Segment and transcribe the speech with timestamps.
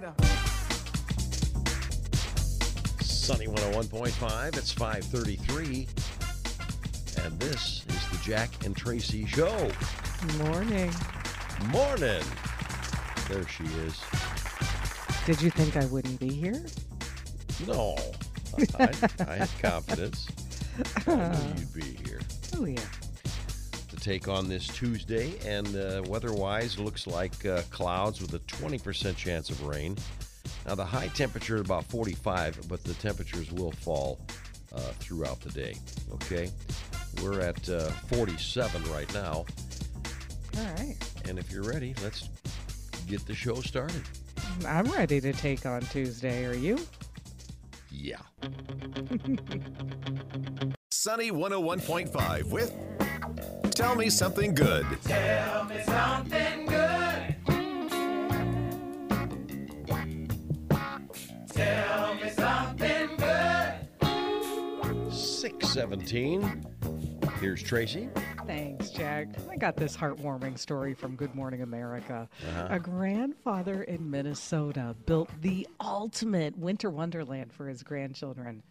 [0.00, 0.24] get a.
[3.02, 4.56] Sunny 101.5.
[4.56, 5.86] It's 533.
[7.24, 9.70] And this is the Jack and Tracy Show.
[10.38, 10.92] Morning.
[11.70, 12.22] Morning.
[13.28, 14.00] There she is.
[15.26, 16.64] Did you think I wouldn't be here?
[17.66, 17.96] No,
[18.78, 18.92] I,
[19.26, 20.28] I had confidence.
[21.06, 22.20] I knew you'd be here
[22.56, 22.80] Oh, yeah.
[23.98, 25.34] To take on this Tuesday.
[25.44, 29.96] And uh, weather-wise, looks like uh, clouds with a 20% chance of rain.
[30.66, 34.18] Now, the high temperature is about 45, but the temperatures will fall
[34.74, 35.76] uh, throughout the day.
[36.14, 36.50] Okay?
[37.22, 39.44] We're at uh, 47 right now.
[40.56, 40.96] All right.
[41.26, 42.28] And if you're ready, let's
[43.06, 44.02] get the show started.
[44.66, 46.44] I'm ready to take on Tuesday.
[46.46, 46.78] Are you?
[47.90, 48.18] Yeah.
[50.90, 52.74] Sunny 101.5 with
[53.78, 54.84] Tell Me Something Good.
[55.04, 57.36] Tell me something good.
[61.50, 63.74] Tell me something good.
[65.12, 66.64] 617.
[67.40, 68.08] Here's Tracy.
[68.48, 69.28] Thanks, Jack.
[69.48, 72.28] I got this heartwarming story from Good Morning America.
[72.48, 72.66] Uh-huh.
[72.70, 78.64] A grandfather in Minnesota built the ultimate winter wonderland for his grandchildren.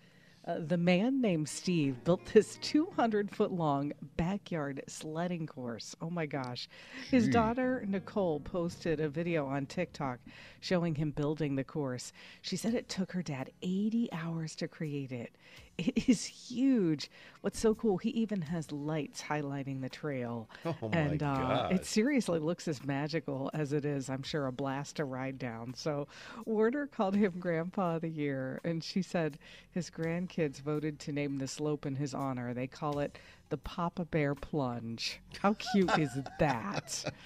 [0.48, 5.94] Uh, the man named Steve built this 200 foot long backyard sledding course.
[6.02, 6.70] Oh my gosh.
[7.12, 10.20] His daughter, Nicole, posted a video on TikTok
[10.62, 12.14] showing him building the course.
[12.42, 15.36] She said it took her dad 80 hours to create it.
[15.78, 17.12] It is huge.
[17.42, 20.50] What's so cool, he even has lights highlighting the trail.
[20.66, 24.52] Oh my and uh, it seriously looks as magical as it is, I'm sure, a
[24.52, 25.74] blast to ride down.
[25.76, 26.08] So
[26.46, 29.38] Warner called him Grandpa of the Year, and she said
[29.72, 32.54] his grandkids voted to name the slope in his honor.
[32.54, 33.18] They call it
[33.50, 35.20] the Papa Bear Plunge.
[35.40, 37.06] How cute is that?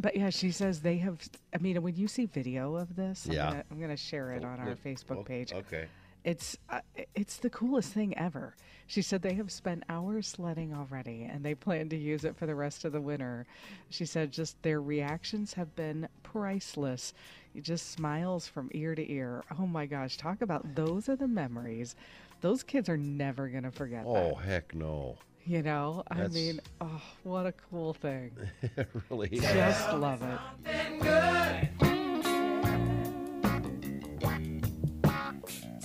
[0.00, 1.18] But yeah, she says they have.
[1.52, 3.50] I mean, when you see video of this, I'm Yeah.
[3.50, 5.52] gonna, I'm gonna share it on our Facebook page.
[5.52, 5.88] Okay.
[6.24, 6.80] It's uh,
[7.16, 8.54] it's the coolest thing ever.
[8.86, 12.46] She said they have spent hours sledding already, and they plan to use it for
[12.46, 13.44] the rest of the winter.
[13.90, 17.12] She said just their reactions have been priceless.
[17.52, 19.42] You just smiles from ear to ear.
[19.58, 21.96] Oh my gosh, talk about those are the memories.
[22.40, 24.44] Those kids are never gonna forget Oh, that.
[24.44, 25.16] heck no.
[25.44, 28.32] You know, I mean, oh, what a cool thing.
[28.76, 29.42] It really is.
[29.42, 30.38] Just love it.
[30.66, 31.68] Something good.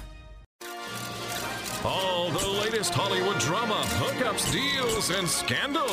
[1.84, 5.88] All the latest Hollywood drama, hookups, deals, and scandal.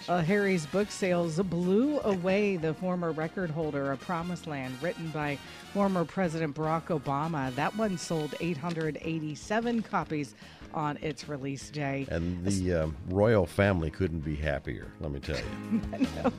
[0.09, 5.37] Uh, Harry's book sales blew away the former record holder of Promised Land, written by
[5.73, 7.55] former President Barack Obama.
[7.55, 10.35] That one sold 887 copies
[10.73, 12.05] on its release day.
[12.09, 16.07] And the um, royal family couldn't be happier, let me tell you.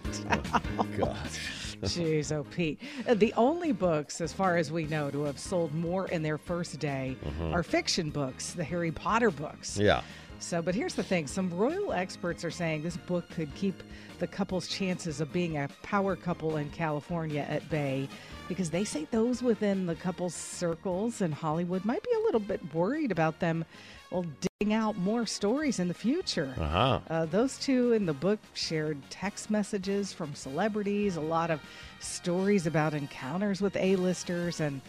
[0.79, 1.77] Oh, gosh.
[1.83, 2.79] Jeez, oh Pete.
[3.09, 6.39] Uh, The only books, as far as we know, to have sold more in their
[6.39, 7.17] first day
[7.53, 9.79] are fiction books, the Harry Potter books.
[9.79, 10.03] Yeah.
[10.41, 13.83] So, but here's the thing some royal experts are saying this book could keep
[14.19, 18.09] the couple's chances of being a power couple in California at bay
[18.49, 22.61] because they say those within the couple's circles in Hollywood might be a little bit
[22.75, 23.65] worried about them,
[24.11, 26.53] well, digging out more stories in the future.
[26.59, 27.01] Uh-huh.
[27.09, 31.61] Uh, those two in the book shared text messages from celebrities, a lot of
[32.01, 34.81] stories about encounters with A-listers, and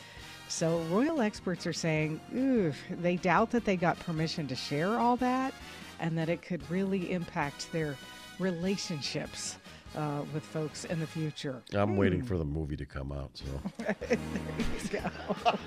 [0.47, 5.17] so royal experts are saying ooh, they doubt that they got permission to share all
[5.17, 5.53] that,
[5.99, 7.95] and that it could really impact their
[8.39, 9.57] relationships
[9.95, 11.61] uh, with folks in the future.
[11.73, 13.45] I'm waiting for the movie to come out, so.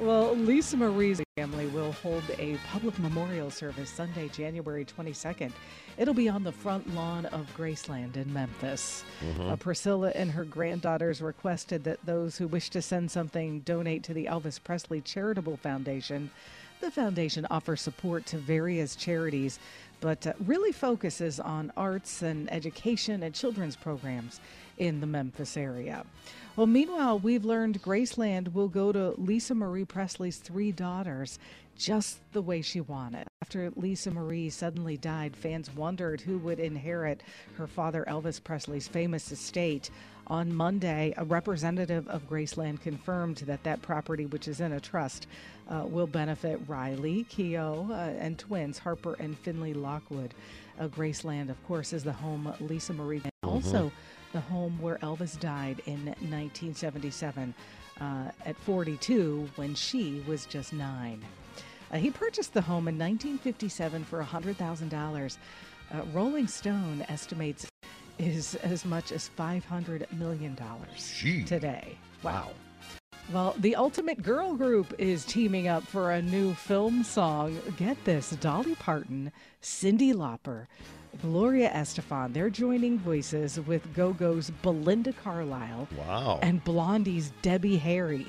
[0.00, 5.52] Well, Lisa Marie's family will hold a public memorial service Sunday, January 22nd.
[5.98, 9.04] It'll be on the front lawn of Graceland in Memphis.
[9.50, 14.14] Uh, Priscilla and her granddaughters requested that those who wish to send something donate to
[14.14, 16.30] the Elvis Presley Charitable Foundation.
[16.80, 19.58] The foundation offers support to various charities,
[20.00, 24.40] but uh, really focuses on arts and education and children's programs
[24.80, 26.04] in the Memphis area.
[26.56, 31.38] Well, meanwhile, we've learned Graceland will go to Lisa Marie Presley's three daughters
[31.76, 33.26] just the way she wanted.
[33.42, 37.22] After Lisa Marie suddenly died, fans wondered who would inherit
[37.56, 39.90] her father Elvis Presley's famous estate.
[40.26, 45.26] On Monday, a representative of Graceland confirmed that that property, which is in a trust,
[45.68, 50.34] uh, will benefit Riley, Keough, uh, and twins Harper and Finley Lockwood.
[50.78, 53.90] Uh, Graceland, of course, is the home Lisa Marie, also
[54.32, 57.54] the home where Elvis died in 1977
[58.00, 61.22] uh, at 42 when she was just nine.
[61.92, 65.36] Uh, he purchased the home in 1957 for $100,000.
[65.92, 67.66] Uh, Rolling Stone estimates
[68.18, 70.56] is as much as $500 million
[70.96, 71.44] Gee.
[71.44, 71.98] today.
[72.22, 72.50] Wow.
[73.32, 77.56] Well, the Ultimate Girl Group is teaming up for a new film song.
[77.76, 79.30] Get this Dolly Parton,
[79.62, 80.66] Cyndi Lauper,
[81.22, 82.32] Gloria Estefan.
[82.32, 86.40] They're joining voices with Go Go's Belinda Carlisle Wow.
[86.42, 88.26] and Blondie's Debbie Harry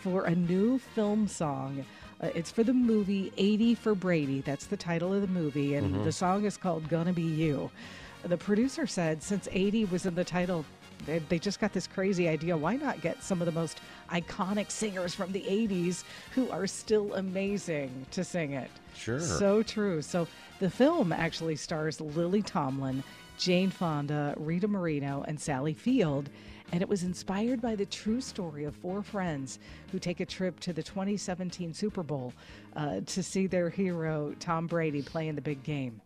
[0.00, 1.84] for a new film song.
[2.20, 4.40] Uh, it's for the movie 80 for Brady.
[4.40, 7.70] That's the title of the movie, and the song is called Gonna Be You.
[8.24, 10.64] The producer said since 80 was in the title,
[11.06, 12.56] they, they just got this crazy idea.
[12.56, 13.80] Why not get some of the most
[14.10, 16.04] iconic singers from the 80s
[16.34, 18.70] who are still amazing to sing it?
[18.94, 19.20] Sure.
[19.20, 20.02] So true.
[20.02, 20.26] So
[20.58, 23.02] the film actually stars Lily Tomlin,
[23.38, 26.28] Jane Fonda, Rita Moreno, and Sally Field.
[26.72, 29.58] And it was inspired by the true story of four friends
[29.90, 32.32] who take a trip to the 2017 Super Bowl
[32.76, 36.00] uh, to see their hero, Tom Brady, play in the big game.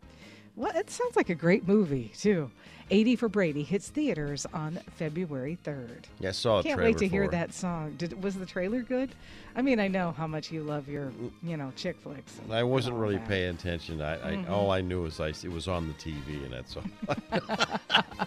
[0.57, 2.51] Well, it sounds like a great movie, too.
[2.91, 6.05] 80 for Brady hits theaters on February 3rd.
[6.21, 7.95] Yeah, I saw Can't wait to hear that song.
[7.97, 9.15] Did was the trailer good?
[9.57, 11.11] I mean, I know how much you love your,
[11.43, 12.39] you know, chick flicks.
[12.51, 13.27] I wasn't really that.
[13.29, 14.03] paying attention.
[14.03, 14.53] I, I Mm-hmm.
[14.53, 18.27] all I knew was I it was on the TV, and that's all.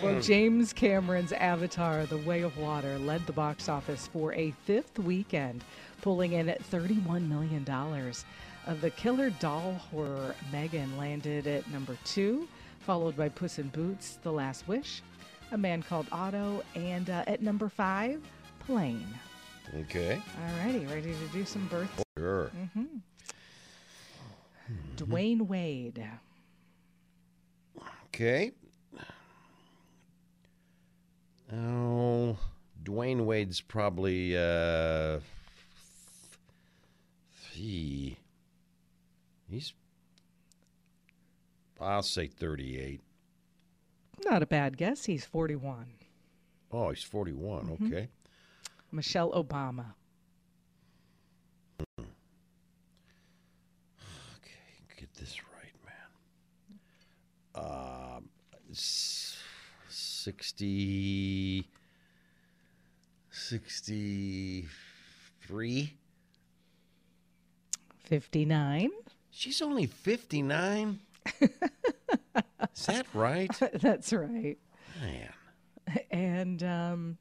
[0.00, 4.96] Well, James Cameron's Avatar: The Way of Water led the box office for a fifth
[5.00, 5.64] weekend,
[6.02, 7.64] pulling in at $31 million.
[8.66, 12.48] Uh, the killer doll horror M3GAN landed at number two,
[12.80, 15.02] followed by Puss in Boots: The Last Wish,
[15.52, 18.20] A Man Called Otto, and uh, at number five,
[18.60, 19.06] Plane.
[19.80, 20.20] okay.
[20.44, 22.02] Alrighty, ready to do some births?
[22.18, 22.50] Sure.
[22.76, 22.84] Mm-hmm.
[24.96, 26.04] Dwyane Wade.
[28.06, 28.52] Okay.
[31.52, 32.36] Oh,
[32.82, 35.20] Dwyane Wade's probably uh,
[37.52, 38.05] he.
[39.56, 39.72] He's.
[41.80, 43.00] I'll say thirty-eight.
[44.26, 45.06] Not a bad guess.
[45.06, 45.86] He's 41.
[46.72, 47.64] Oh, he's 41.
[47.66, 47.86] Mm-hmm.
[47.86, 48.08] Okay.
[48.92, 49.94] Michelle Obama.
[51.98, 52.06] Okay,
[54.98, 55.94] get this right, man.
[57.54, 58.20] Uh,
[59.88, 61.66] 60.
[63.30, 65.92] 63.
[68.04, 68.90] 59.
[69.36, 70.98] She's only 59?
[71.40, 73.50] Is that right?
[73.74, 74.56] That's right.
[75.02, 75.28] Man,
[76.10, 77.18] And um,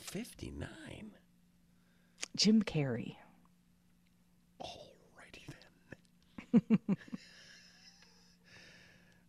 [0.00, 0.68] 59.
[2.34, 3.14] Jim Carrey.
[4.60, 5.52] Alrighty
[6.52, 6.78] then.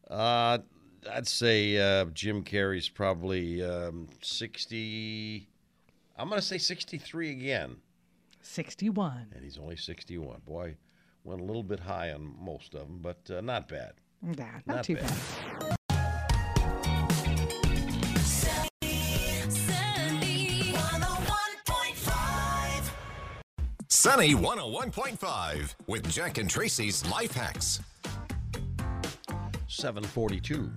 [0.10, 0.58] uh,
[1.12, 5.48] I'd say uh, Jim Carrey's probably um, 60.
[6.18, 7.76] I'm going to say 63 again.
[8.42, 9.28] 61.
[9.36, 10.42] And he's only 61.
[10.48, 10.78] Boy,
[11.24, 13.94] went a little bit high on most of them, but uh, not bad.
[14.22, 14.34] Nah,
[14.66, 15.04] not, Not too bad.
[15.60, 15.78] bad.
[23.90, 27.80] Sunny 101.5 with Jack and Tracy's Life Hacks.
[29.68, 30.72] 742.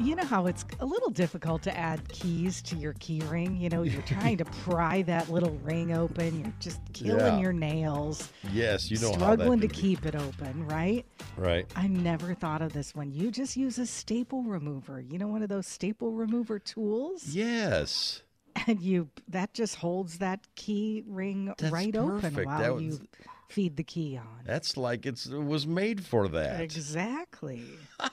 [0.00, 3.56] You know how it's a little difficult to add keys to your key ring?
[3.56, 6.40] You know, you're trying to pry that little ring open.
[6.40, 7.38] You're just killing Yeah.
[7.40, 11.06] your nails, Yes, you know struggling to can keep it open, right?
[11.36, 11.66] Right.
[11.76, 13.12] I never thought of this one.
[13.12, 15.00] You just use a staple remover.
[15.00, 17.28] You know, one of those staple remover tools?
[17.28, 18.22] Yes.
[18.66, 23.00] and you that just holds that key ring That's right open while was- you
[23.48, 24.40] feed the key on.
[24.44, 26.60] That's like it's, it was made for that.
[26.60, 27.62] Exactly.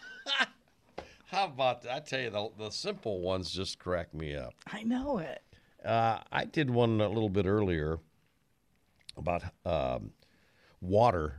[1.32, 1.92] How about that?
[1.94, 4.54] I tell you, the, the simple ones just crack me up.
[4.68, 5.42] I know it.
[5.84, 8.00] Uh, I did one a little bit earlier
[9.16, 10.12] about um,
[10.82, 11.38] water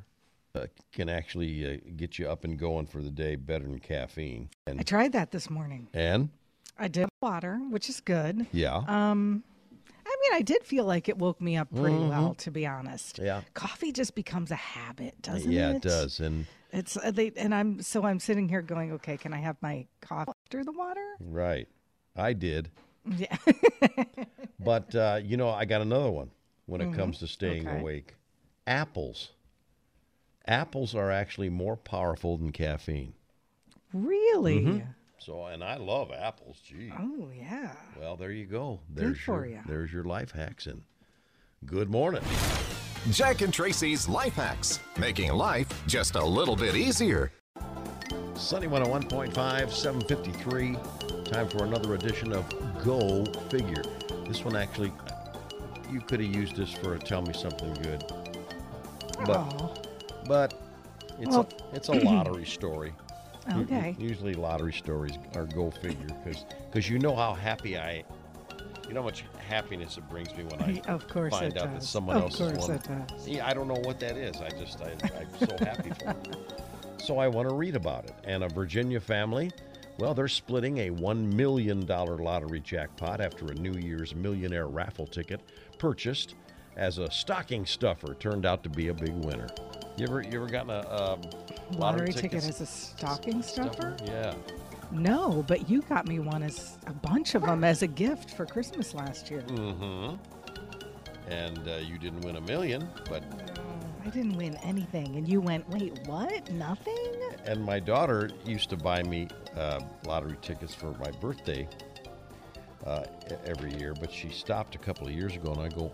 [0.54, 4.48] uh, can actually uh, get you up and going for the day better than caffeine.
[4.66, 5.88] I tried that this morning.
[5.92, 6.30] and
[6.78, 8.46] I did water, which is good.
[8.50, 9.44] yeah, Um
[10.04, 13.16] I mean, I did feel like it woke me up pretty well, to be honest.
[13.16, 13.26] Mm-hmm.
[13.26, 13.40] Yeah.
[13.54, 15.70] Coffee just becomes a habit, doesn't yeah, it?
[15.70, 16.20] Yeah, it does.
[16.20, 19.56] And It's uh, they and I'm so I'm sitting here going, okay, can I have
[19.60, 21.06] my coffee after the water?
[21.20, 21.68] Right.
[22.16, 22.70] I did.
[23.16, 23.36] Yeah.
[24.64, 26.30] But, uh, you know, I got another one
[26.66, 27.80] when it comes to staying Okay.
[27.80, 28.14] awake
[28.64, 29.32] apples.
[30.46, 33.14] Apples are actually more powerful than caffeine.
[33.92, 34.84] really?
[35.18, 36.60] So, and I love apples.
[36.64, 36.92] Gee.
[36.96, 37.72] Oh yeah.
[37.98, 38.80] Well, there you go.
[38.88, 39.62] There's for your, ya.
[39.66, 40.66] There's your life hacks.
[40.66, 40.82] And
[41.66, 42.22] good morning.
[43.10, 47.32] Jack and Tracy's Life Hacks, making life just a little bit easier.
[48.34, 50.76] Sunny 101.5, 753.
[51.24, 52.44] Time for another edition of
[52.84, 53.82] Go Figure.
[54.26, 54.92] This one actually,
[55.90, 58.04] you could have used this for a Tell Me Something Good.
[59.26, 59.74] But, Oh,
[60.26, 60.54] but
[61.18, 62.92] it's, Well- a, it's a lottery story.
[63.50, 63.96] U- u- okay.
[63.98, 66.06] Usually lottery stories are Go Figure
[66.72, 68.04] because you know how happy I,
[68.88, 71.82] you know how much happiness it brings me when I Of course find out does.
[71.82, 73.02] that someone of else course has won.
[73.02, 73.40] it does.
[73.40, 74.36] I don't know what that is.
[74.40, 76.22] I just, I, I'm so happy for them.
[77.02, 78.14] So I want to read about it.
[78.22, 79.50] And a Virginia family,
[79.98, 85.40] well, they're splitting a $1 million lottery jackpot after a New Year's millionaire raffle ticket
[85.78, 86.36] purchased
[86.76, 89.48] as a stocking stuffer turned out to be a big winner.
[89.96, 91.22] You ever, you ever gotten a um,
[91.72, 93.96] Lottery ticket as a stocking stuffer?
[94.04, 94.34] Yeah.
[94.92, 98.46] No, but you got me one as a bunch of them as a gift for
[98.46, 99.42] Christmas last year.
[99.42, 100.16] Mm-hmm.
[101.30, 103.24] And uh, you didn't win a million, but
[104.04, 106.50] I didn't win anything, and you went, wait, what?
[106.52, 107.22] Nothing?
[107.44, 111.68] and my daughter used to buy me uh, lottery tickets for my birthday
[112.86, 113.04] uh,
[113.44, 115.92] every year, but she stopped a couple of years ago, and I go,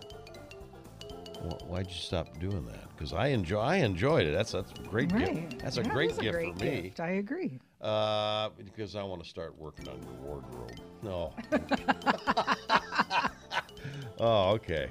[1.67, 4.33] "Why'd you stop doing that?" Because I enjoy, I enjoyed it.
[4.33, 5.49] That's that's a great Right.
[5.51, 5.63] gift.
[5.63, 6.81] That's a great is a gift great for me.
[6.83, 7.01] gift.
[7.01, 7.59] I agree.
[7.81, 10.73] Uh, because I want to start working on your wardrobe.
[11.03, 11.33] No.
[14.19, 14.91] oh, okay.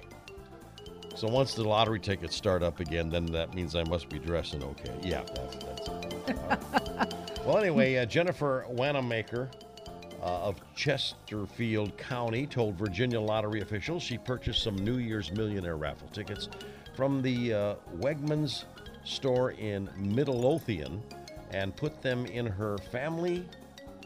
[1.16, 4.64] So once the lottery tickets start up again, then that means I must be dressing
[4.64, 4.94] okay.
[5.02, 6.38] Yeah, that's that's it.
[6.38, 7.14] All right.
[7.46, 9.50] well, anyway, uh, Jennifer Wanamaker
[10.22, 16.08] uh, of Chesterfield County told Virginia lottery officials she purchased some New Year's millionaire raffle
[16.10, 16.50] tickets
[16.96, 18.66] from the uh, Wegmans
[19.04, 21.02] store in Midlothian
[21.52, 23.48] and put them in her family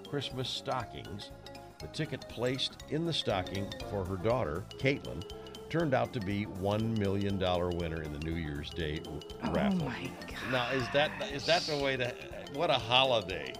[0.09, 1.31] Christmas stockings.
[1.79, 5.23] The ticket placed in the stocking for her daughter, Caitlin,
[5.69, 8.99] turned out to be $1 million winner in the New Year's Day
[9.51, 9.79] raffle.
[9.83, 10.51] Oh my god.
[10.51, 12.13] Now, is that is that the way to
[12.53, 13.53] what a holiday?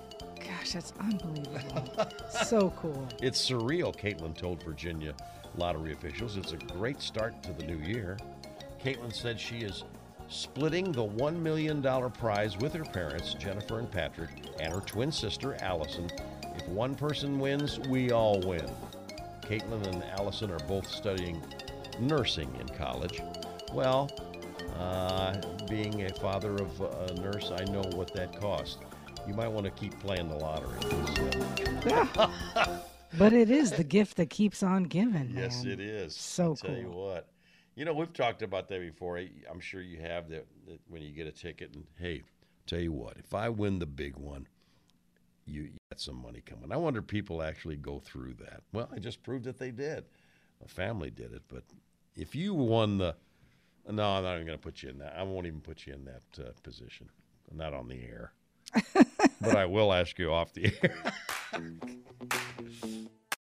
[0.61, 2.07] Gosh, that's unbelievable.
[2.29, 3.07] so cool.
[3.21, 5.15] It's surreal, Caitlin told Virginia
[5.57, 6.37] lottery officials.
[6.37, 8.15] It's a great start to the new year.
[8.83, 9.85] Caitlin said she is
[10.27, 15.57] splitting the $1 million prize with her parents, Jennifer and Patrick, and her twin sister,
[15.61, 16.07] Allison.
[16.55, 18.69] If one person wins, we all win.
[19.41, 21.41] Caitlin and Allison are both studying
[21.99, 23.19] nursing in college.
[23.73, 24.11] Well,
[24.77, 28.77] uh, being a father of a nurse, I know what that costs.
[29.27, 30.79] You might want to keep playing the lottery.
[33.17, 35.33] But it is the gift that keeps on giving.
[35.35, 36.15] Yes, it is.
[36.15, 37.27] So I'll tell you what.
[37.75, 39.17] You know, we've talked about that before.
[39.17, 42.23] I'm sure you have that, that when you get a ticket and hey,
[42.67, 44.47] tell you what, if I win the big one,
[45.45, 46.71] you, you got some money coming.
[46.71, 48.61] I wonder if people actually go through that.
[48.71, 50.05] Well, I just proved that they did.
[50.63, 51.63] A family did it, but
[52.15, 53.15] if you won the
[53.89, 55.15] no, I'm not even going to put you in that.
[55.17, 57.09] I won't even put you in that uh, position.
[57.51, 58.31] Not on the air.
[59.41, 61.13] but I will ask you off the air.